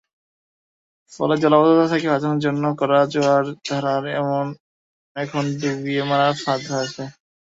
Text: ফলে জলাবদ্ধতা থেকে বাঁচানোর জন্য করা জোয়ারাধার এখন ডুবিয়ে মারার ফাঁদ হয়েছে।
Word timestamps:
ফলে 1.11 1.35
জলাবদ্ধতা 1.41 1.85
থেকে 1.93 2.07
বাঁচানোর 2.11 2.43
জন্য 2.45 2.63
করা 2.79 2.99
জোয়ারাধার 3.13 4.03
এখন 5.15 5.43
ডুবিয়ে 5.59 6.03
মারার 6.09 6.33
ফাঁদ 6.43 6.61
হয়েছে। 6.71 7.03